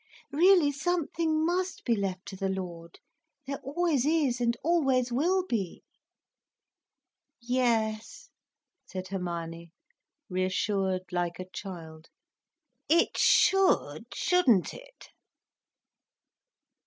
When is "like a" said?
11.11-11.47